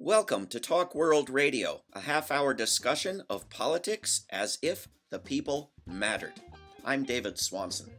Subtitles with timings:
[0.00, 5.72] Welcome to Talk World Radio, a half hour discussion of politics as if the people
[5.86, 6.34] mattered.
[6.84, 7.90] I'm David Swanson.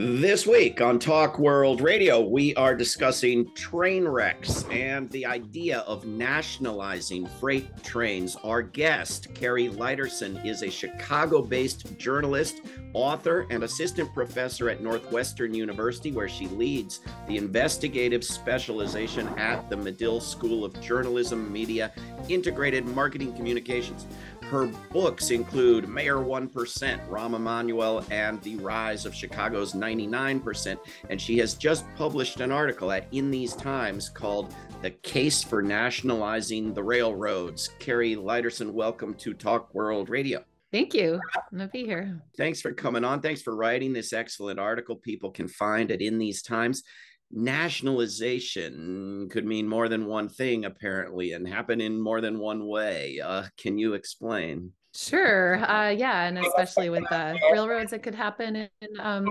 [0.00, 6.06] This week on Talk World Radio, we are discussing train wrecks and the idea of
[6.06, 8.36] nationalizing freight trains.
[8.44, 12.60] Our guest, Kari Lydersen, is a Chicago based journalist,
[12.92, 19.76] author, and assistant professor at Northwestern University, where she leads the investigative specialization at the
[19.76, 21.92] Medill School of Journalism, Media,
[22.28, 24.06] Integrated Marketing Communications.
[24.50, 26.50] Her books include Mayor 1%,
[27.10, 30.78] Rahm Emanuel, and The Rise of Chicago's 99%.
[31.10, 35.60] And she has just published an article at In These Times called The Case for
[35.60, 37.68] Nationalizing the Railroads.
[37.78, 40.42] Kari Lydersen, welcome to Talk World Radio.
[40.72, 41.20] Thank you.
[41.34, 42.22] I'm gonna be here.
[42.38, 43.20] Thanks for coming on.
[43.20, 44.96] Thanks for writing this excellent article.
[44.96, 46.82] People can find it in these times
[47.30, 53.20] nationalization could mean more than one thing apparently and happen in more than one way.
[53.20, 54.72] Uh, can you explain?
[54.94, 55.56] Sure.
[55.64, 58.68] Uh, yeah and especially with the railroads it could happen in
[59.00, 59.28] um,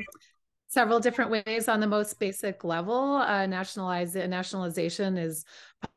[0.68, 3.16] several different ways on the most basic level.
[3.16, 5.46] Uh, nationalize nationalization is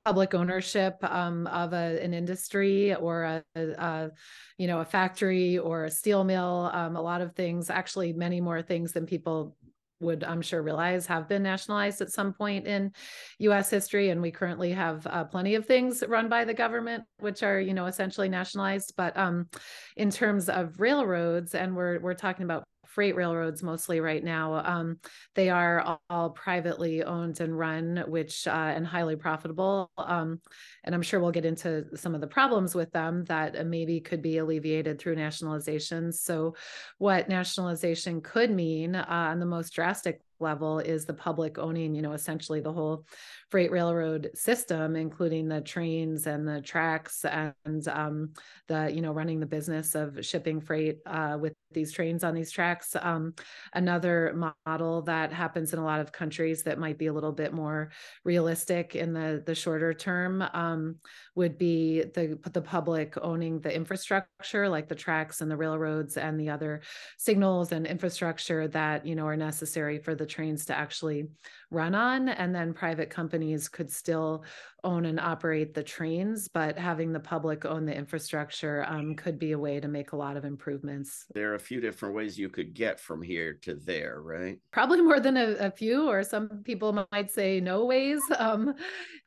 [0.05, 4.10] public ownership um, of a, an industry or a, a,
[4.58, 8.41] you know a factory or a steel mill um, a lot of things actually many
[8.41, 9.56] more things than people
[10.01, 12.93] would I'm sure realize have been nationalized at some point in
[13.41, 13.70] U.S.
[13.70, 17.61] history, and we currently have uh, plenty of things run by the government which are
[17.61, 18.95] you know essentially nationalized.
[18.97, 19.48] But um,
[19.97, 24.55] in terms of railroads, and we're we're talking about freight railroads mostly right now.
[24.64, 24.98] Um,
[25.34, 29.91] they are all, all, privately owned and run, which uh, and highly profitable.
[29.97, 30.41] Um,
[30.84, 34.22] and I'm sure we'll get into some of the problems with them that maybe could
[34.22, 36.12] be alleviated through nationalization.
[36.12, 36.56] So,
[36.98, 42.02] what nationalization could mean uh, on the most drastic level is the public owning, you
[42.02, 43.05] know, essentially the whole
[43.50, 48.30] freight railroad system, including the trains and the tracks and um,
[48.69, 52.50] the, you know, running the business of shipping freight uh, with these trains on these
[52.50, 52.97] tracks.
[53.00, 53.34] Um,
[53.74, 57.53] another model that happens in a lot of countries that might be a little bit
[57.53, 57.91] more
[58.25, 60.97] realistic in the the shorter term um,
[61.34, 66.38] would be the the public owning the infrastructure, like the tracks and the railroads and
[66.38, 66.81] the other
[67.19, 71.28] signals and infrastructure that you know are necessary for the trains to actually
[71.70, 74.44] run on and then private companies could still
[74.82, 79.53] own and operate the trains but having the public own the infrastructure um, could be
[79.53, 81.26] a way to make a lot of improvements.
[81.34, 84.59] There are a few different ways you could get from here to there right?
[84.72, 88.20] Probably more than a, a few or some people might say no ways.
[88.38, 88.75] Um,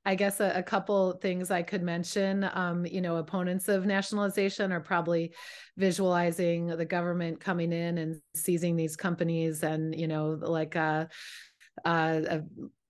[0.06, 4.72] i guess a, a, couple things i could mention um, you know opponents of nationalization
[4.72, 5.34] are probably
[5.78, 11.06] visualizing the government coming in and seizing these companies and you know like uh
[11.86, 12.40] uh,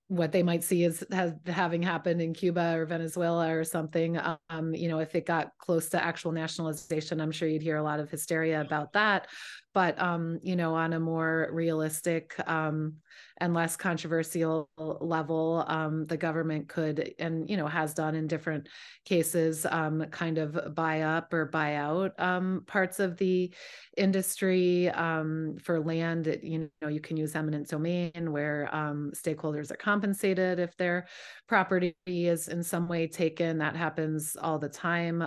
[0.08, 4.18] what they might see as has, having happened in Cuba or Venezuela or something.
[4.50, 7.82] Um, you know, if it got close to actual nationalization, I'm sure you'd hear a
[7.82, 9.28] lot of hysteria about that
[9.74, 12.94] but um, you know on a more realistic um,
[13.38, 18.68] and less controversial level um, the government could and you know has done in different
[19.04, 23.52] cases um, kind of buy up or buy out um, parts of the
[23.96, 28.68] industry um, for land you know you can use eminent domain where
[29.14, 31.06] stakeholders are compensated if their
[31.48, 33.58] property is in some way taken.
[33.58, 35.22] That happens all the time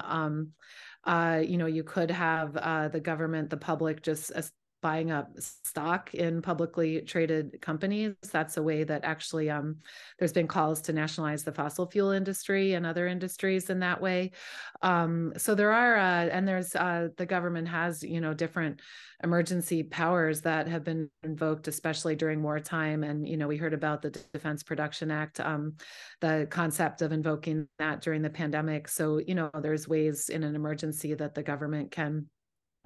[1.08, 4.32] uh, you know, you could have uh, the government, the public just
[4.82, 8.14] buying up stock in publicly traded companies.
[8.32, 9.78] That's a way that actually um,
[10.20, 14.32] there's been calls to nationalize the fossil fuel industry and other industries in that way.
[14.82, 18.82] Um, so there are, uh, and there's uh, the government has, you know, different
[19.24, 23.04] emergency powers that have been invoked, especially during wartime.
[23.04, 25.74] And, you know, we heard about the Defense Production Act, um,
[26.22, 28.88] the concept of invoking that during the pandemic.
[28.88, 32.28] So, you know, there's ways in an emergency that the government can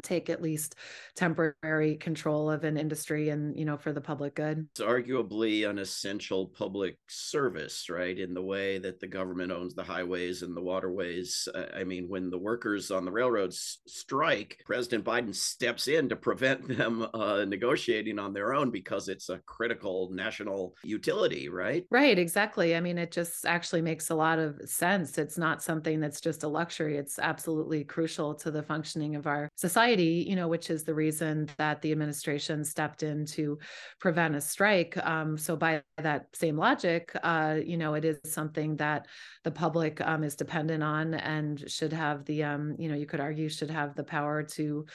[0.01, 0.75] take at least
[1.15, 4.67] temporary control of an industry and you know for the public good.
[4.71, 9.83] It's arguably an essential public service right in the way that the government owns the
[9.83, 11.47] highways and the waterways.
[11.75, 16.67] I mean when the workers on the railroads strike president biden steps in to prevent
[16.67, 21.85] them uh, negotiating on their own because it's a critical national utility right?
[21.91, 22.75] Right exactly.
[22.75, 25.17] I mean it just actually makes a lot of sense.
[25.17, 26.97] It's not something that's just a luxury.
[26.97, 30.93] It's absolutely crucial to the functioning of our society society, you know, which is the
[30.93, 33.57] reason that the administration stepped in to
[33.99, 34.95] prevent a strike.
[35.05, 39.07] Um, so by that same logic, uh, you know, it is something that
[39.43, 43.19] the public um, is dependent on and should have the, um, you know, you could
[43.19, 44.85] argue should have the power to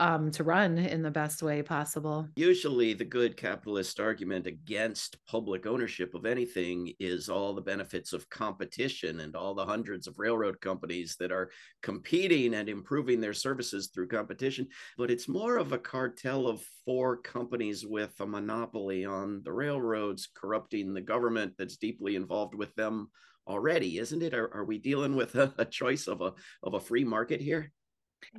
[0.00, 2.28] um, to run in the best way possible.
[2.36, 8.28] Usually, the good capitalist argument against public ownership of anything is all the benefits of
[8.30, 11.50] competition and all the hundreds of railroad companies that are
[11.82, 14.66] competing and improving their services through competition.
[14.96, 20.28] But it's more of a cartel of four companies with a monopoly on the railroads,
[20.34, 23.10] corrupting the government that's deeply involved with them
[23.46, 24.34] already, isn't it?
[24.34, 27.72] Are, are we dealing with a, a choice of a of a free market here?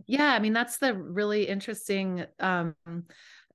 [0.05, 2.75] Yeah, I mean that's the really interesting um,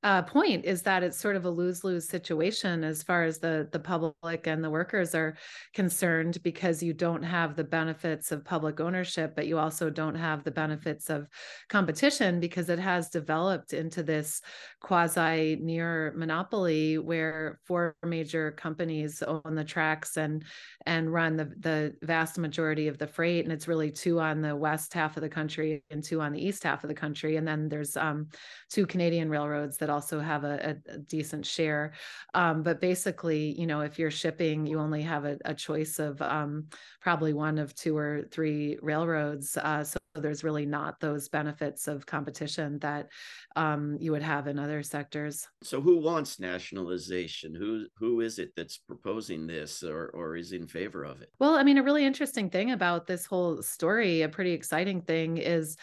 [0.05, 3.69] uh, point is that it's sort of a lose lose situation as far as the
[3.73, 5.37] the public and the workers are
[5.75, 10.45] concerned because you don't have the benefits of public ownership, but you also don't have
[10.45, 11.27] the benefits of
[11.69, 14.41] competition because it has developed into this
[14.81, 20.45] quasi near monopoly where four major companies own the tracks and
[20.87, 24.55] and run the the vast majority of the freight, and it's really two on the
[24.55, 27.49] west half of the country and two on the east half of the country, and
[27.49, 28.29] then there's um,
[28.71, 31.93] two Canadian railroads that that also have a, a decent share.
[32.35, 36.21] Um, but basically, you know, if you're shipping, you only have a, a choice of
[36.23, 36.67] um,
[37.01, 39.57] probably one of two or three railroads.
[39.57, 43.09] Uh, so there's really not those benefits of competition that
[43.57, 45.49] um, you would have in other sectors.
[45.63, 47.55] So who wants nationalization?
[47.55, 51.31] Who who is it that's proposing this or or is in favor of it?
[51.39, 55.39] Well, I mean, a really interesting thing about this whole story, a pretty exciting thing,
[55.39, 55.77] is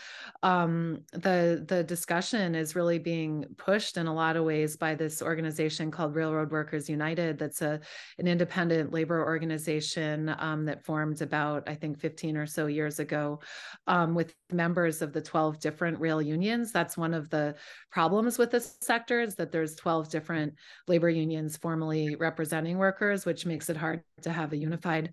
[0.44, 5.22] um, the the discussion is really being pushed in a lot of ways by this
[5.22, 7.38] organization called Railroad Workers United.
[7.38, 7.80] That's a
[8.20, 13.40] an independent labor organization um, that formed about I think 15 or so years ago
[13.88, 16.72] um, with members of the 12 different rail unions.
[16.72, 17.56] That's one of the
[17.92, 20.56] problems with this sector is that there's 12 different
[20.88, 25.12] labor unions formally representing workers, which makes it hard to have a unified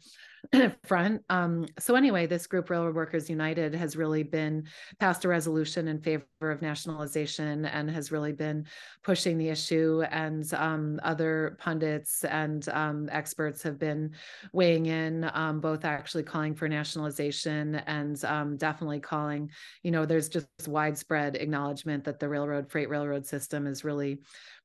[0.85, 1.23] front.
[1.31, 4.65] Um, so anyway, this group, Railroad Workers United, has really been
[4.99, 8.67] passed a resolution in favor of nationalization and has really been
[9.05, 10.03] pushing the issue.
[10.11, 14.13] And um, other pundits and um, experts have been
[14.53, 19.51] weighing in, um, both actually calling for nationalization and um, definitely calling.
[19.83, 24.21] You know, there's just widespread acknowledgement that the railroad freight railroad system is really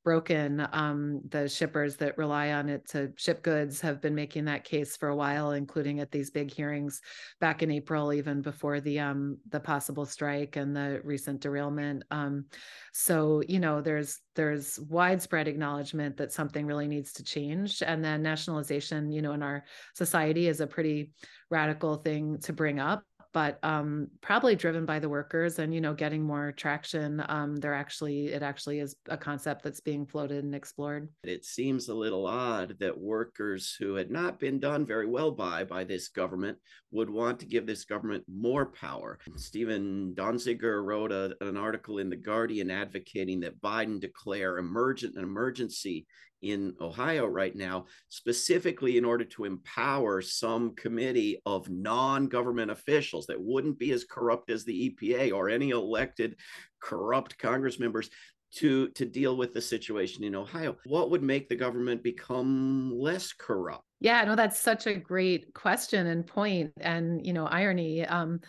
[0.08, 0.66] broken.
[0.72, 4.96] Um, the shippers that rely on it to ship goods have been making that case
[4.96, 7.02] for a while, including at these big hearings
[7.42, 12.04] back in April, even before the um, the possible strike and the recent derailment.
[12.10, 12.46] Um,
[12.94, 18.24] so you know, there's there's widespread acknowledgement that something really needs to change, and then
[18.24, 21.12] nationalization, you know, in our society is a pretty
[21.50, 23.04] radical thing to bring up
[23.38, 27.76] but um, probably driven by the workers and you know getting more traction um, they're
[27.76, 31.08] actually it actually is a concept that's being floated and explored.
[31.24, 35.66] It seems a little odd that workers who had not been done very well by
[35.66, 36.58] by this government
[36.90, 39.20] would want to give this government more power.
[39.36, 45.24] Steven Donziger wrote a, an article in the guardian advocating that biden declare emergent an
[45.24, 46.08] emergency
[46.42, 53.26] in Ohio right now, specifically in order to empower some committee of non government officials
[53.28, 56.36] that wouldn't be as corrupt as the EPA or any elected
[56.80, 58.10] corrupt Congress members
[58.50, 60.76] to to deal with the situation in Ohio.
[60.86, 63.84] What would make the government become less corrupt?
[64.00, 68.06] Yeah, no, that's such a great question and point, and you know, irony.
[68.06, 68.40] Um,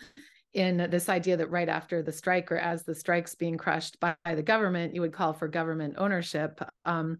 [0.53, 4.15] in this idea that right after the strike or as the strike's being crushed by,
[4.25, 6.61] the government, you would call for government ownership.
[6.85, 7.19] Um,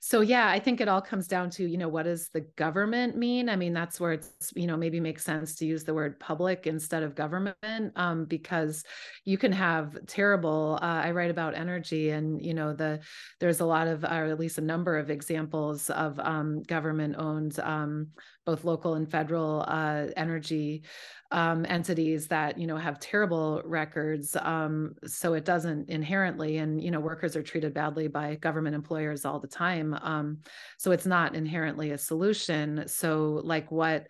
[0.00, 3.16] so yeah, I think it all comes down to, you know, what does the government
[3.16, 3.48] mean?
[3.48, 6.66] I mean, that's where it's, you know, maybe makes sense to use the word public
[6.66, 7.56] instead of government
[7.96, 8.84] um, because
[9.24, 13.00] you can have terrible, uh, I write about energy and, you know, the,
[13.40, 17.58] there's a lot of, or at least a number of examples of um, government owned
[17.60, 18.08] um,
[18.48, 20.82] both local and federal uh, energy
[21.30, 24.34] um, entities that you know have terrible records.
[24.40, 29.26] Um, so it doesn't inherently, and you know workers are treated badly by government employers
[29.26, 29.94] all the time.
[30.00, 30.38] Um,
[30.78, 32.88] so it's not inherently a solution.
[32.88, 34.06] So like what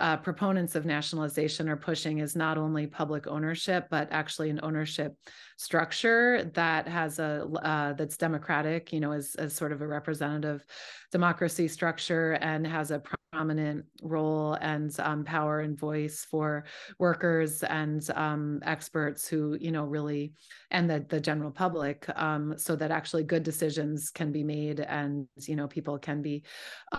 [0.00, 5.14] uh, proponents of nationalization are pushing is not only public ownership, but actually an ownership
[5.56, 8.92] structure that has a uh, that's democratic.
[8.92, 10.64] You know, as as sort of a representative
[11.12, 13.02] democracy structure and has a
[13.32, 16.64] prominent role and um, power and voice for
[16.98, 20.32] workers and um, experts who you know really
[20.72, 25.28] and the the general public um, so that actually good decisions can be made and
[25.46, 26.42] you know people can be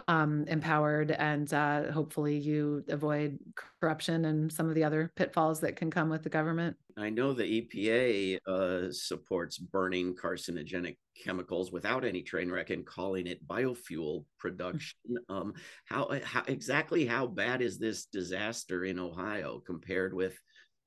[0.08, 3.40] um, empowered and uh, hopefully you avoid
[3.80, 6.76] corruption and some of the other pitfalls that can come with the government.
[6.98, 13.28] I know the EPA uh, supports burning carcinogenic chemicals without any train wreck and calling
[13.28, 14.98] it biofuel production.
[15.30, 15.54] Um,
[15.86, 20.38] how, how exactly how bad is this disaster in Ohio compared with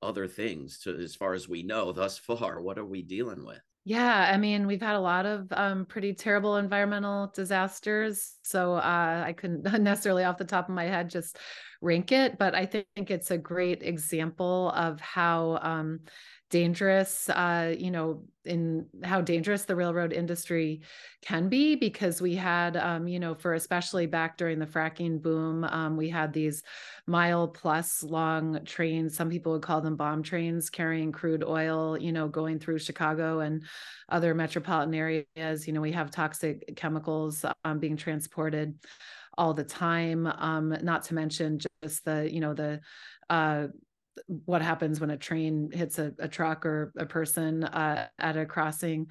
[0.02, 0.78] other things?
[0.80, 3.61] So as far as we know thus far, what are we dealing with?
[3.87, 8.34] Yeah, I mean, we've had a lot of um, pretty terrible environmental disasters.
[8.42, 11.38] So uh, I couldn't necessarily off the top of my head just
[11.85, 16.00] rank it, but I think it's a great example of how um,
[16.50, 20.83] dangerous, uh, you know, in how dangerous the railroad industry
[21.23, 25.64] can be because we had, um, you know, for especially back during the fracking boom,
[25.64, 26.62] um, we had these
[27.07, 29.17] mile plus long trains.
[29.17, 33.41] Some people would call them bomb trains carrying crude oil, you know, going through Chicago
[33.41, 33.62] and
[34.09, 35.67] other metropolitan areas.
[35.67, 38.75] You know, we have toxic chemicals um, being transported
[39.37, 40.26] all the time.
[40.26, 42.81] Um, not to mention just the, you know, the
[43.31, 43.69] uh,
[44.44, 48.47] what happens when a train hits a, a truck or a person uh, at a
[48.47, 49.06] crossing.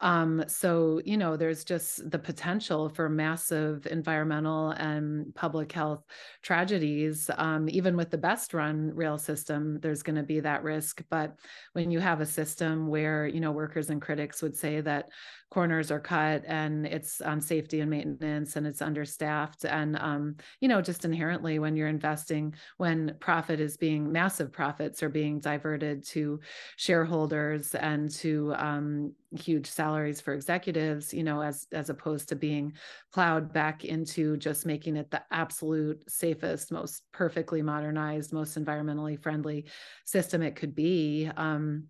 [0.00, 6.04] Um, so, you know, there's just the potential for massive environmental and public health
[6.42, 7.30] tragedies.
[7.36, 11.02] Um, even with the best run rail system, there's going to be that risk.
[11.10, 11.38] But
[11.72, 15.08] when you have a system where, you know, workers and critics would say that
[15.50, 20.68] corners are cut and it's on safety and maintenance and it's understaffed and um, you
[20.68, 26.04] know just inherently when you're investing when profit is being massive profits are being diverted
[26.04, 26.40] to
[26.76, 32.72] shareholders and to um, huge salaries for executives you know as as opposed to being
[33.12, 39.66] plowed back into just making it the absolute safest most perfectly modernized most environmentally friendly
[40.04, 41.84] system it could be um,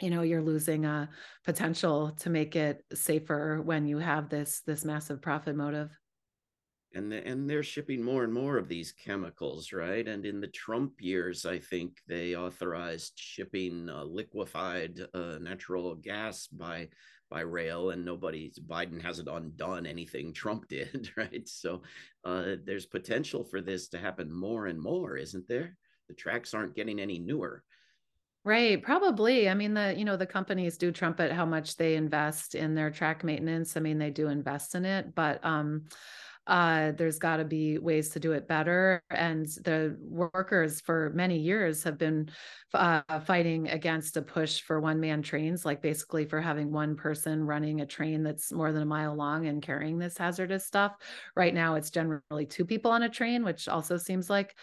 [0.00, 1.08] you know you're losing a
[1.44, 5.90] potential to make it safer when you have this this massive profit motive
[6.94, 10.48] and the, and they're shipping more and more of these chemicals right and in the
[10.48, 16.88] trump years i think they authorized shipping uh, liquefied uh, natural gas by
[17.30, 21.82] by rail and nobody's biden hasn't undone anything trump did right so
[22.24, 25.76] uh, there's potential for this to happen more and more isn't there
[26.08, 27.62] the tracks aren't getting any newer
[28.42, 29.50] Right, probably.
[29.50, 32.90] I mean, the you know the companies do trumpet how much they invest in their
[32.90, 33.76] track maintenance.
[33.76, 35.84] I mean, they do invest in it, but um,
[36.46, 39.02] uh, there's got to be ways to do it better.
[39.10, 42.30] And the workers for many years have been
[42.74, 47.44] uh, fighting against a push for one man trains, like basically for having one person
[47.44, 50.96] running a train that's more than a mile long and carrying this hazardous stuff.
[51.36, 54.56] Right now, it's generally two people on a train, which also seems like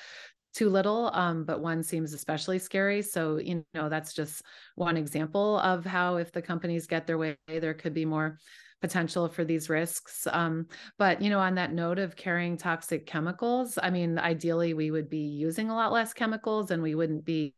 [0.54, 4.42] too little um, but one seems especially scary so you know that's just
[4.76, 8.40] one example of how if the companies get their way there could be more
[8.82, 10.68] potential for these risks um,
[11.00, 15.10] but you know on that note of carrying toxic chemicals i mean ideally we would
[15.10, 17.54] be using a lot less chemicals and we wouldn't be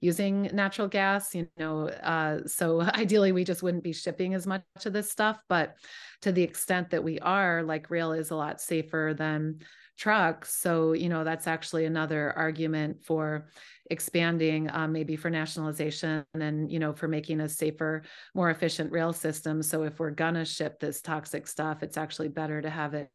[0.00, 4.62] using natural gas you know uh, so ideally we just wouldn't be shipping as much
[4.84, 5.74] of this stuff but
[6.20, 9.58] to the extent that we are like rail is a lot safer than
[9.98, 10.54] trucks.
[10.54, 13.48] So, you know, that's actually another argument for
[13.90, 18.02] expanding, um, maybe for nationalization and, you know, for making a safer,
[18.34, 19.62] more efficient rail system.
[19.62, 23.10] So, if we're going to ship this toxic stuff, it's actually better to have it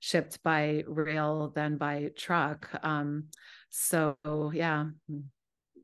[0.00, 2.68] shipped by rail than by truck.
[2.82, 3.28] Um,
[3.70, 4.16] so,
[4.52, 4.86] yeah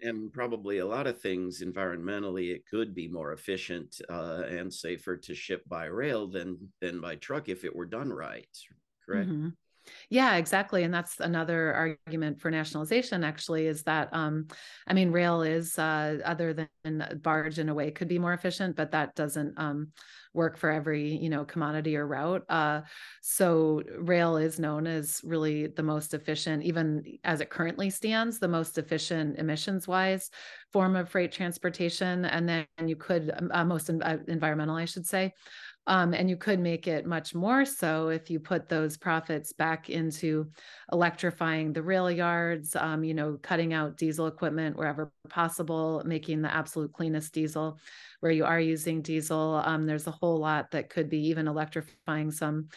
[0.03, 5.17] and probably a lot of things environmentally it could be more efficient uh, and safer
[5.17, 8.47] to ship by rail than than by truck if it were done right
[9.07, 9.49] correct mm-hmm.
[10.11, 10.83] Yeah, exactly.
[10.83, 14.47] And that's another argument for nationalization, actually, is that, um,
[14.87, 16.53] I mean, rail is, uh, other
[16.85, 19.89] than barge in a way, could be more efficient, but that doesn't um,
[20.35, 22.45] work for every, you know, commodity or route.
[22.49, 22.83] Uh,
[23.23, 28.49] so rail is known as really the most efficient, even as it currently stands, the
[28.49, 30.31] most efficient emissions wise
[30.73, 32.25] form of freight transportation.
[32.25, 35.33] And then you could, uh, most uh, environmental, I should say.
[35.89, 39.91] Um, and you could make it much more so if you put those profits back
[39.91, 40.49] into
[40.93, 46.55] electrifying the rail yards, um, you know, cutting out diesel equipment wherever possible, making the
[46.55, 47.79] absolute cleanest diesel
[48.21, 49.61] where you are using diesel.
[49.65, 52.69] Um, there's a whole lot that could be even electrifying some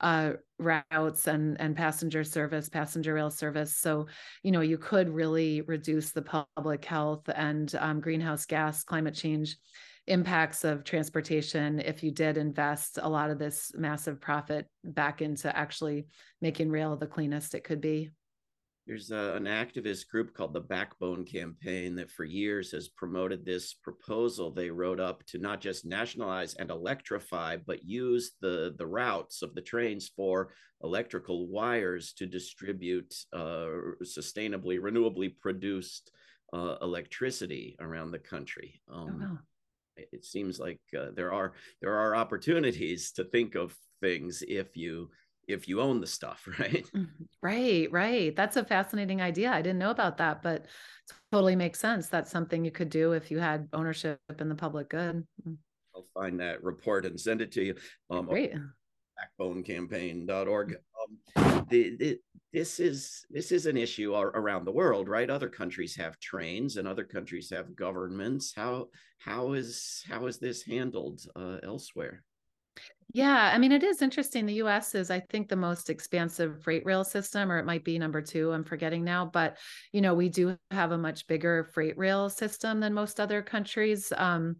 [0.00, 3.76] uh, routes and and passenger service, passenger rail service.
[3.76, 4.06] So
[4.42, 6.22] you know you could really reduce the
[6.56, 9.56] public health and um, greenhouse gas, climate change
[10.06, 15.54] impacts of transportation if you did invest a lot of this massive profit back into
[15.56, 16.06] actually
[16.40, 18.10] making rail the cleanest it could be.
[18.86, 23.72] there's a, an activist group called the Backbone Campaign that for years has promoted this
[23.72, 29.40] proposal they wrote up to not just nationalize and electrify, but use the, the routes
[29.40, 33.68] of the trains for electrical wires to distribute uh,
[34.02, 36.10] sustainably, renewably produced
[36.52, 38.82] uh, electricity around the country.
[38.92, 39.38] Um, oh, wow.
[39.96, 45.10] It seems like uh, there are there are opportunities to think of things if you
[45.46, 46.86] if you own the stuff, right?
[46.94, 47.24] Mm-hmm.
[47.42, 48.34] Right, right.
[48.34, 49.50] That's a fascinating idea.
[49.50, 50.66] I didn't know about that, but
[51.32, 52.08] totally makes sense.
[52.08, 55.26] That's something you could do if you had ownership in the public good.
[55.46, 55.56] Mm.
[55.94, 57.74] I'll find that report and send it to you.
[58.10, 58.54] Um, Great.
[59.40, 60.76] Backbonecampaign.org.
[61.36, 62.18] Um, the, the,
[62.54, 65.28] this is this is an issue around the world, right?
[65.28, 68.52] Other countries have trains, and other countries have governments.
[68.54, 68.86] How
[69.18, 72.22] how is how is this handled uh, elsewhere?
[73.12, 74.46] Yeah, I mean, it is interesting.
[74.46, 77.98] The US is, I think, the most expansive freight rail system, or it might be
[77.98, 78.52] number two.
[78.52, 79.26] I'm forgetting now.
[79.26, 79.58] But,
[79.92, 84.12] you know, we do have a much bigger freight rail system than most other countries.
[84.16, 84.56] Um,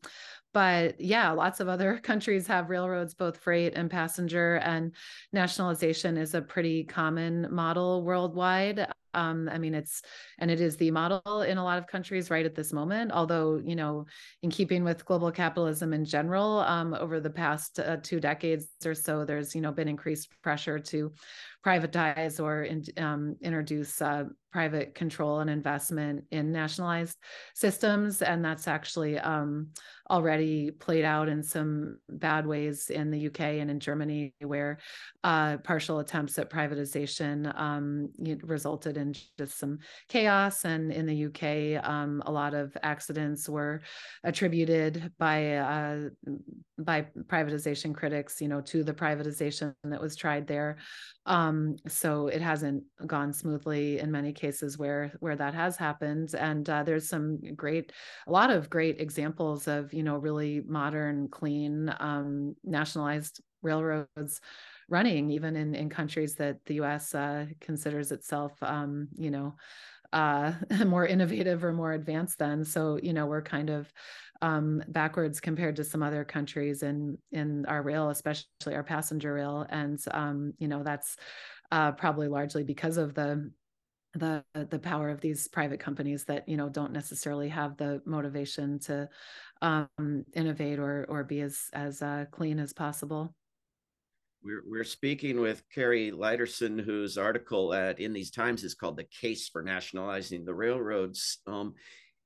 [0.54, 4.92] but yeah, lots of other countries have railroads, both freight and passenger, and
[5.32, 8.86] nationalization is a pretty common model worldwide.
[9.12, 10.02] Um, I mean, it's
[10.38, 13.12] and it is the model in a lot of countries right at this moment.
[13.12, 14.06] Although, you know,
[14.42, 18.94] in keeping with global capitalism in general, um, over the past uh, two decades or
[18.94, 21.12] so, there's you know been increased pressure to
[21.64, 27.18] privatize or in, um, introduce uh, private control and investment in nationalized
[27.54, 29.68] systems, and that's actually um,
[30.10, 34.78] already played out in some bad ways in the UK and in Germany, where
[35.24, 38.10] uh, partial attempts at privatization um,
[38.44, 39.78] resulted in just some
[40.08, 40.64] chaos.
[40.64, 43.82] And in the UK, um, a lot of accidents were
[44.22, 46.00] attributed by uh,
[46.78, 50.76] by privatization critics, you know, to the privatization that was tried there.
[51.26, 51.53] Um,
[51.88, 56.34] so it hasn't gone smoothly in many cases where where that has happened.
[56.34, 57.92] And uh, there's some great,
[58.26, 64.40] a lot of great examples of you know really modern, clean, um, nationalized railroads
[64.88, 67.14] running, even in in countries that the U.S.
[67.14, 69.54] Uh, considers itself, um, you know.
[70.14, 70.54] Uh,
[70.86, 73.92] more innovative or more advanced than so you know we're kind of
[74.42, 79.66] um, backwards compared to some other countries in in our rail, especially our passenger rail,
[79.70, 81.16] and um, you know that's
[81.72, 83.50] uh, probably largely because of the
[84.14, 88.78] the the power of these private companies that you know don't necessarily have the motivation
[88.80, 89.08] to
[89.62, 89.88] um,
[90.34, 93.34] innovate or or be as as uh, clean as possible.
[94.44, 99.04] We're, we're speaking with Kari Lydersen, whose article at In These Times is called "The
[99.04, 101.74] Case for Nationalizing the Railroads." Um,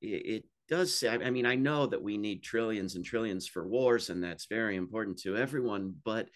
[0.01, 3.65] it, it does say, I mean, I know that we need trillions and trillions for
[3.65, 6.29] wars, and that's very important to everyone, but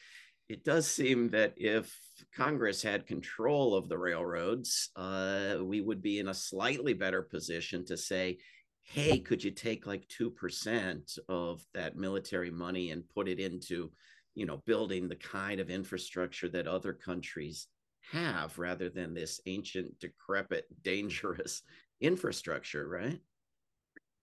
[0.48, 1.94] it does seem that if
[2.34, 7.86] Congress had control of the railroads, uh, we would be in a slightly better position
[7.86, 8.38] to say,
[8.84, 13.92] hey, could you take like 2% of that military money and put it into,
[14.36, 17.68] you know, building the kind of infrastructure that other countries
[18.12, 21.62] have rather than this ancient, decrepit, dangerous
[22.02, 23.20] infrastructure, right?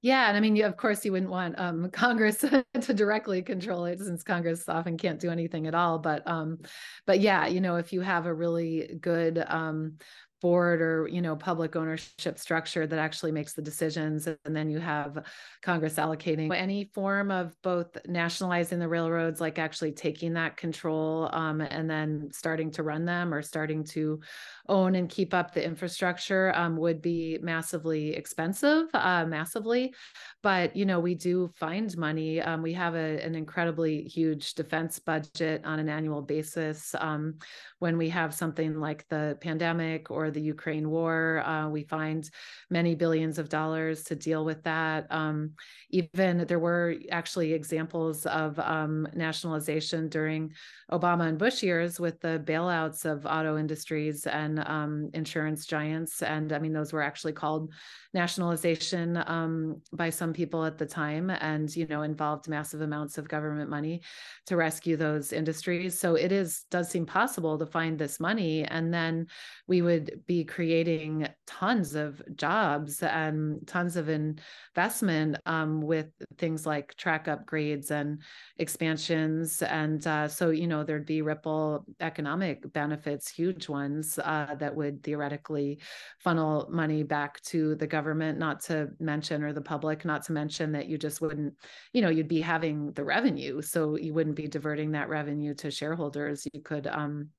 [0.02, 2.38] Yeah, and I mean, you, of course, you wouldn't want um, Congress
[2.80, 5.98] to directly control it, since Congress often can't do anything at all.
[5.98, 6.58] But, um,
[7.06, 9.98] but yeah, you know, if you have a really good um,
[10.40, 14.78] board or you know public ownership structure that actually makes the decisions and then you
[14.78, 15.24] have
[15.62, 21.60] congress allocating any form of both nationalizing the railroads like actually taking that control um,
[21.60, 24.20] and then starting to run them or starting to
[24.68, 29.94] own and keep up the infrastructure um, would be massively expensive uh, massively.
[30.42, 34.98] But you know we do find money um, we have a, an incredibly huge defense
[34.98, 37.34] budget on an annual basis um,
[37.78, 41.42] when we have something like the pandemic or the Ukraine war.
[41.44, 42.28] Uh, we find
[42.70, 45.06] many billions of dollars to deal with that.
[45.10, 45.52] Um,
[45.90, 50.52] even there were actually examples of um, nationalization during
[50.90, 56.22] Obama and Bush years with the bailouts of auto industries and um, insurance giants.
[56.22, 57.72] And I mean, those were actually called
[58.12, 63.28] nationalization um, by some people at the time and you know involved massive amounts of
[63.28, 64.00] government money
[64.46, 68.92] to rescue those industries so it is does seem possible to find this money and
[68.92, 69.26] then
[69.68, 76.94] we would be creating tons of jobs and tons of investment um, with things like
[76.96, 78.22] track upgrades and
[78.58, 79.62] expansions.
[79.62, 85.02] And uh, so you know there'd be ripple economic benefits huge ones uh, that would
[85.02, 85.80] theoretically
[86.18, 88.38] funnel money back to the government.
[88.38, 91.54] Not to mention or the public not to mention that you just wouldn't
[91.92, 93.62] you know you'd be having the revenue.
[93.62, 96.46] So you wouldn't be diverting that revenue to shareholders.
[96.52, 97.30] You could um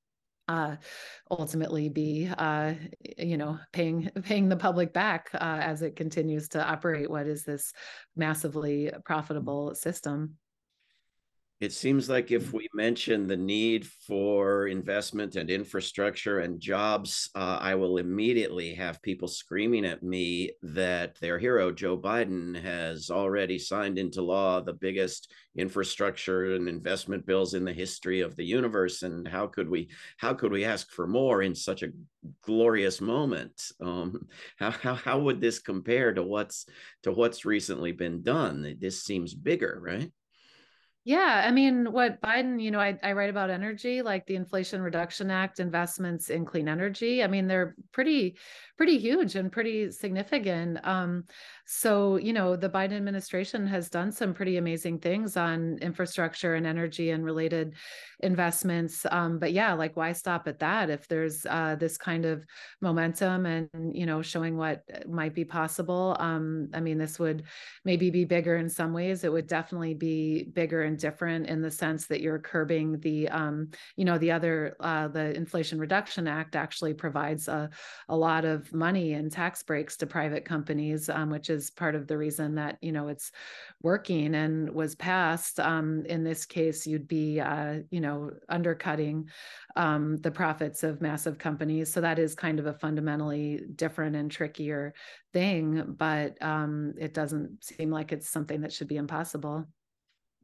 [0.48, 0.76] uh,
[1.30, 2.74] ultimately be uh,
[3.18, 7.44] you know paying paying the public back uh, as it continues to operate what is
[7.44, 7.72] this
[8.16, 10.36] massively profitable system
[11.62, 17.56] it seems like if we mention the need for investment and infrastructure and jobs, uh,
[17.60, 23.60] I will immediately have people screaming at me that their hero, Joe Biden, has already
[23.60, 29.02] signed into law the biggest infrastructure and investment bills in the history of the universe.
[29.02, 31.92] And how could we how could we ask for more in such a
[32.42, 33.62] glorious moment?
[33.80, 36.66] Um, how, how how would this compare to what's
[37.04, 38.76] to what's recently been done?
[38.80, 40.10] This seems bigger, right?
[41.04, 44.80] Yeah, I mean, what Biden, you know, I, I write about energy, like the Inflation
[44.82, 47.24] Reduction Act, investments in clean energy.
[47.24, 48.38] I mean, they're pretty,
[48.76, 50.78] pretty huge and pretty significant.
[50.86, 51.24] Um,
[51.66, 56.66] so, you know, the Biden administration has done some pretty amazing things on infrastructure and
[56.68, 57.74] energy and related
[58.20, 59.04] investments.
[59.10, 62.44] Um, but yeah, like why stop at that if there's uh, this kind of
[62.80, 66.16] momentum and, you know, showing what might be possible?
[66.20, 67.44] Um, I mean, this would
[67.84, 69.24] maybe be bigger in some ways.
[69.24, 74.04] It would definitely be bigger different in the sense that you're curbing the, um, you
[74.04, 77.70] know, the other, uh, the Inflation Reduction Act actually provides a,
[78.08, 82.06] a lot of money and tax breaks to private companies, um, which is part of
[82.06, 83.32] the reason that, you know, it's
[83.82, 85.58] working and was passed.
[85.60, 89.28] Um, in this case, you'd be, uh, you know, undercutting
[89.76, 91.92] um, the profits of massive companies.
[91.92, 94.94] So that is kind of a fundamentally different and trickier
[95.32, 99.66] thing, but um, it doesn't seem like it's something that should be impossible.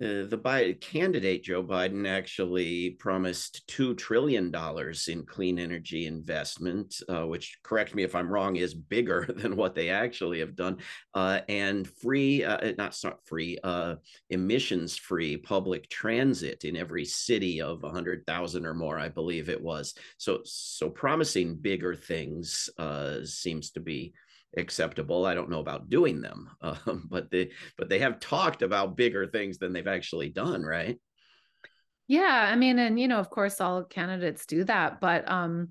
[0.00, 7.02] Uh, the Biden, candidate Joe Biden actually promised two trillion dollars in clean energy investment,
[7.08, 10.76] uh, which, correct me if I'm wrong, is bigger than what they actually have done,
[11.14, 13.96] uh, and free, uh, not not free, uh,
[14.30, 19.94] emissions-free public transit in every city of hundred thousand or more, I believe it was.
[20.16, 22.70] So, so promising bigger things
[23.24, 24.14] seems to be
[24.56, 25.26] acceptable.
[25.26, 29.26] I don't know about doing them, um, but they but they have talked about bigger
[29.26, 30.98] things than they've actually done, right?
[32.06, 35.68] Yeah, I mean, and you know, of course, all candidates do that, but um,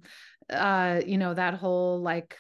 [0.50, 2.38] uh, you know, that whole like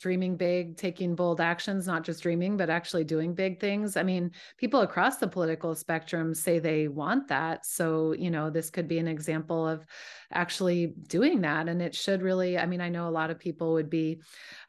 [0.00, 3.96] dreaming big, taking bold actions, not just dreaming, but actually doing big things.
[3.96, 7.66] I mean, people across the political spectrum say they want that.
[7.66, 9.84] So, you know, this could be an example of
[10.32, 11.68] actually doing that.
[11.68, 14.20] And it should really, I mean, I know a lot of people would be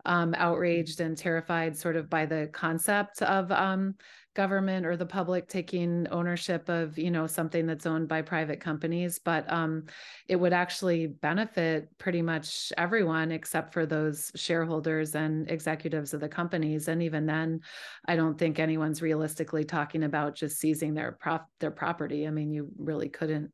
[0.05, 3.95] um, outraged and terrified sort of by the concept of um,
[4.35, 9.19] government or the public taking ownership of you know something that's owned by private companies
[9.19, 9.83] but um,
[10.27, 16.29] it would actually benefit pretty much everyone except for those shareholders and executives of the
[16.29, 16.87] companies.
[16.87, 17.61] And even then
[18.05, 22.27] i don't think anyone's realistically talking about just seizing their prop their property.
[22.27, 23.51] I mean you really couldn't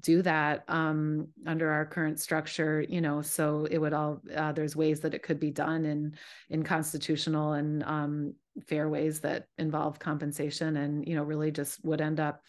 [0.00, 4.76] do that um, under our current structure you know so it would all uh, there's
[4.76, 6.14] ways that it could be done in
[6.48, 8.34] in constitutional and um,
[8.66, 12.42] fair ways that involve compensation and you know really just would end up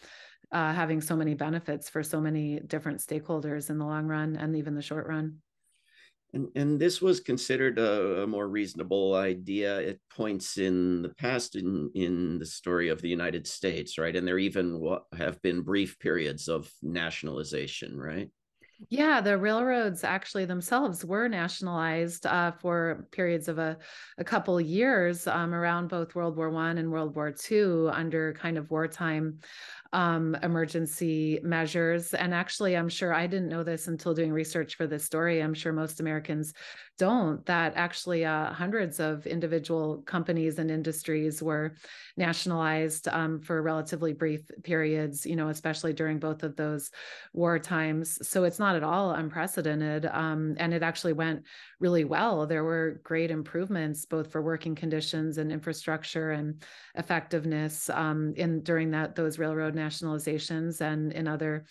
[0.52, 4.56] uh, having so many benefits for so many different stakeholders in the long run and
[4.56, 5.36] even the short run
[6.34, 11.56] and, and this was considered a, a, more reasonable idea at points in the past
[11.56, 14.16] in, in the story of the United States, right?
[14.16, 18.30] And there even have been brief periods of nationalization, right?
[18.88, 23.78] Yeah, the railroads actually themselves were nationalized uh, for periods of a,
[24.18, 28.58] a couple years um, around both World War One and World War Two under kind
[28.58, 29.38] of wartime
[29.92, 32.14] um, emergency measures.
[32.14, 35.42] And actually, I'm sure I didn't know this until doing research for this story.
[35.42, 36.54] I'm sure most Americans
[36.98, 41.74] don't, that actually uh, hundreds of individual companies and industries were
[42.16, 46.90] nationalized um, for relatively brief periods, you know, especially during both of those
[47.32, 48.18] war times.
[48.26, 50.06] So it's not at all unprecedented.
[50.06, 51.44] Um, and it actually went
[51.82, 52.46] really well.
[52.46, 56.62] There were great improvements both for working conditions and infrastructure and
[56.94, 61.64] effectiveness um, in during that those railroad nationalizations and in other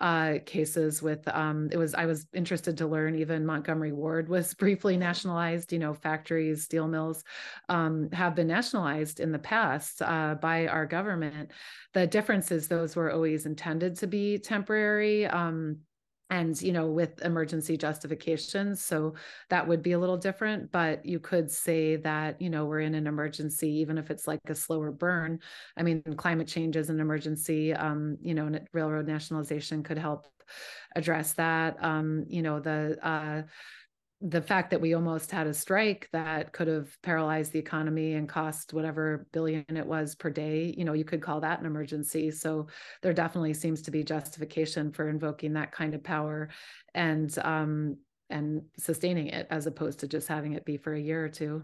[0.00, 4.54] uh, cases with um, it was I was interested to learn even Montgomery Ward was
[4.62, 5.72] briefly nationalized.
[5.72, 7.24] You know, factories, steel mills
[7.68, 11.50] um, have been nationalized in the past uh, by our government.
[11.92, 15.26] The difference is those were always intended to be temporary.
[15.26, 15.78] Um,
[16.30, 19.14] and you know with emergency justifications so
[19.48, 22.94] that would be a little different but you could say that you know we're in
[22.94, 25.38] an emergency even if it's like a slower burn.
[25.76, 30.26] I mean climate change is an emergency um, you know railroad nationalization could help
[30.94, 31.76] address that.
[31.82, 33.42] Um, you know the uh,
[34.28, 38.28] the fact that we almost had a strike that could have paralyzed the economy and
[38.28, 42.32] cost whatever billion it was per day, you know, you could call that an emergency.
[42.32, 42.66] So
[43.02, 46.48] there definitely seems to be justification for invoking that kind of power
[46.92, 51.24] and um, and sustaining it as opposed to just having it be for a year
[51.24, 51.62] or two.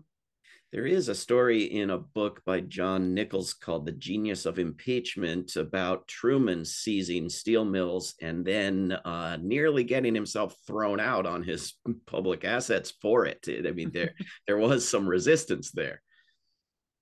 [0.72, 5.56] There is a story in a book by John Nichols called The Genius of Impeachment
[5.56, 11.74] about Truman seizing steel mills and then uh, nearly getting himself thrown out on his
[12.06, 13.46] public assets for it.
[13.48, 14.14] I mean, there
[14.46, 16.00] there was some resistance there.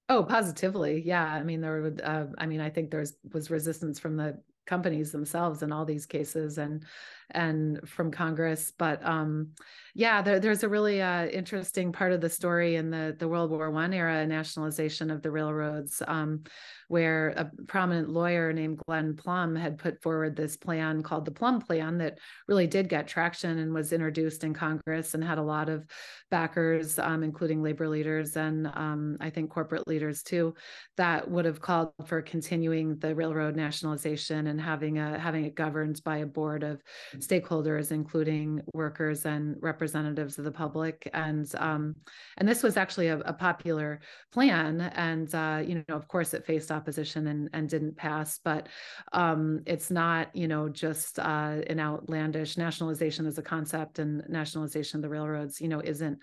[0.09, 1.25] Oh, positively, yeah.
[1.25, 2.01] I mean, there would.
[2.01, 6.07] Uh, I mean, I think there was resistance from the companies themselves in all these
[6.07, 6.85] cases, and
[7.33, 8.73] and from Congress.
[8.77, 9.51] But um,
[9.95, 13.51] yeah, there, there's a really uh, interesting part of the story in the the World
[13.51, 16.45] War One era nationalization of the railroads, um,
[16.89, 21.61] where a prominent lawyer named Glenn Plumb had put forward this plan called the Plumb
[21.61, 25.69] Plan that really did get traction and was introduced in Congress and had a lot
[25.69, 25.87] of
[26.31, 30.55] backers, um, including labor leaders and um, I think corporate leaders too,
[30.97, 36.01] that would have called for continuing the railroad nationalization and having a having it governed
[36.05, 36.81] by a board of
[37.21, 41.09] stakeholders, including workers and representatives of the public.
[41.13, 41.97] And um,
[42.37, 44.01] and this was actually a, a popular
[44.33, 44.81] plan.
[44.81, 48.39] And uh, you know, of course, it faced opposition and, and didn't pass.
[48.43, 48.69] But
[49.13, 54.99] um, it's not, you know, just uh, an outlandish nationalization as a concept and nationalization
[54.99, 55.61] of the railroads.
[55.61, 56.19] You know, isn't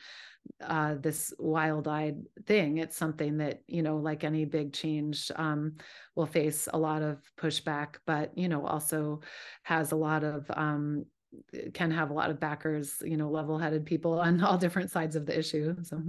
[0.62, 2.78] uh, this wild-eyed thing.
[2.78, 5.78] It's something that you know, like any big change, um,
[6.16, 9.22] will face a lot of pushback, but you know, also
[9.64, 11.06] has a lot of um,
[11.74, 13.02] can have a lot of backers.
[13.04, 15.76] You know, level-headed people on all different sides of the issue.
[15.84, 16.02] So.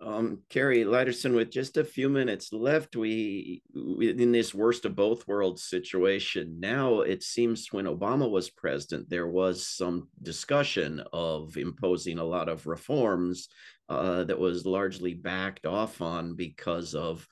[0.00, 4.94] Um, Kari Lydersen, with just a few minutes left, we, we, in this worst of
[4.94, 6.60] both worlds situation.
[6.60, 12.48] Now it seems when Obama was president, there was some discussion of imposing a lot
[12.48, 13.48] of reforms
[13.88, 17.26] uh, that was largely backed off on because of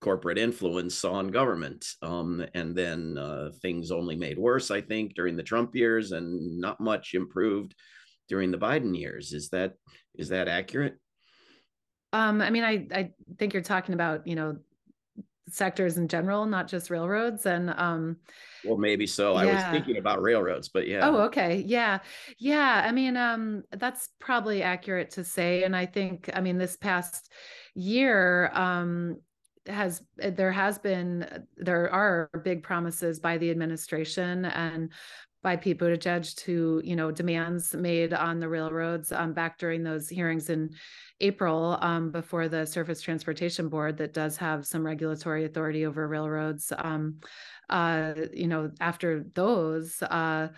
[0.00, 1.86] corporate influence on government.
[2.02, 6.60] Um, and then uh, things only made worse, I think, during the Trump years, and
[6.60, 7.74] not much improved
[8.28, 9.32] during the Biden years.
[9.32, 9.74] Is that
[10.14, 10.96] is that accurate?
[12.12, 14.58] Um, I mean, I I think you're talking about you know
[15.50, 18.16] sectors in general, not just railroads, and um,
[18.64, 19.34] well, maybe so.
[19.34, 19.38] Yeah.
[19.38, 21.08] I was thinking about railroads, but yeah.
[21.08, 21.98] Oh, okay, yeah,
[22.38, 22.82] yeah.
[22.84, 27.32] I mean, um, that's probably accurate to say, and I think, I mean, this past
[27.74, 29.18] year, um,
[29.66, 34.92] has there has been there are big promises by the administration and
[35.42, 40.08] by Pete Buttigieg to you know demands made on the railroads um, back during those
[40.08, 40.70] hearings in
[41.20, 46.72] April um, before the Surface Transportation Board that does have some regulatory authority over railroads.
[46.76, 47.20] Um,
[47.70, 50.48] uh, you know, after those, uh,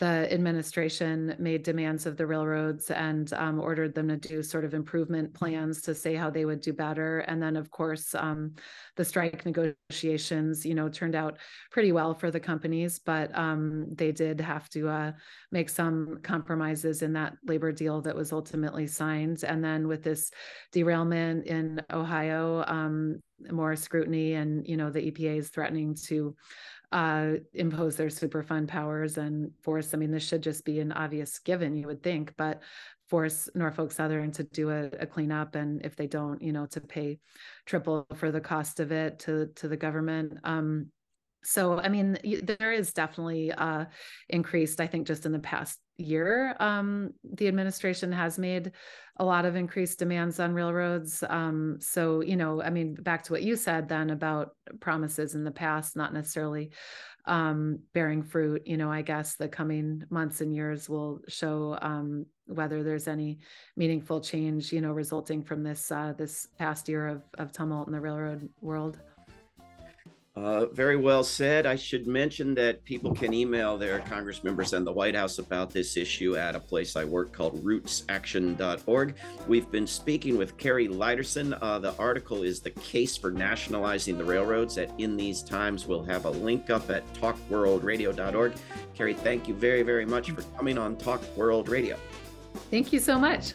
[0.00, 4.72] the administration made demands of the railroads and um, ordered them to do sort of
[4.72, 7.18] improvement plans to say how they would do better.
[7.20, 8.54] And then, of course, um,
[8.96, 11.36] the strike negotiations, you know, turned out
[11.70, 15.12] pretty well for the companies, but um, they did have to uh,
[15.52, 19.44] make some compromises in that labor deal that was ultimately signed.
[19.44, 20.30] And then with this
[20.72, 26.34] derailment in Ohio, um, more scrutiny, and you know, the EPA is threatening to
[26.92, 29.94] uh, impose their superfund powers and force.
[29.94, 32.62] I mean, this should just be an obvious given, you would think, but
[33.08, 36.80] force Norfolk Southern to do a, a cleanup, and if they don't, you know, to
[36.80, 37.18] pay
[37.66, 40.38] triple for the cost of it to to the government.
[40.44, 40.90] Um,
[41.42, 43.84] so i mean there is definitely uh
[44.28, 48.72] increased i think just in the past year um the administration has made
[49.16, 53.32] a lot of increased demands on railroads um so you know i mean back to
[53.32, 56.70] what you said then about promises in the past not necessarily
[57.26, 62.24] um bearing fruit you know i guess the coming months and years will show um
[62.46, 63.38] whether there's any
[63.76, 67.92] meaningful change you know resulting from this uh this past year of of tumult in
[67.92, 68.98] the railroad world
[70.40, 71.66] uh, very well said.
[71.66, 75.70] I should mention that people can email their Congress members and the White House about
[75.70, 79.14] this issue at a place I work called rootsaction.org.
[79.46, 81.58] We've been speaking with Kari Lydersen.
[81.60, 85.86] Uh, the article is The Case for Nationalizing the Railroads at In These Times.
[85.86, 88.54] We'll have a link up at talkworldradio.org.
[88.94, 91.98] Kari, thank you very, very much for coming on Talk World Radio.
[92.70, 93.54] Thank you so much.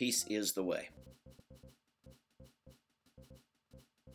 [0.00, 0.88] Peace is the way.